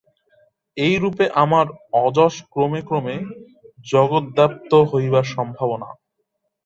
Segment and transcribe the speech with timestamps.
[0.77, 1.65] এই রূপে আমার
[2.01, 3.15] অযশ ক্রমে ক্রমে
[3.85, 5.89] জগদ্ব্যাপ্ত হইবার সম্ভাবনা।